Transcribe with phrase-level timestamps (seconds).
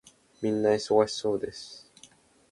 [0.41, 1.87] 皆忙しそうです。